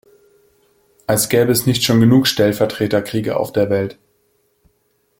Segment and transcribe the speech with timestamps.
[1.05, 3.99] Als gäbe es nicht schon genug Stellvertreterkriege auf der Welt.